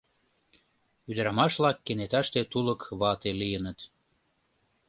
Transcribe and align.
Ӱдырамаш-влак 1.09 1.77
кенеташте 1.85 2.41
тулык 2.51 2.81
вате 2.99 3.31
лийыныт. 3.39 3.79